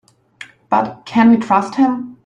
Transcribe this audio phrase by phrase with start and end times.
[0.67, 2.17] But can we trust him?